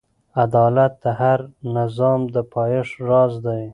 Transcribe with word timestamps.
عدالت 0.43 0.93
د 1.03 1.05
هر 1.21 1.39
نظام 1.75 2.21
د 2.33 2.35
پایښت 2.53 2.93
راز 3.09 3.33
دی. 3.45 3.63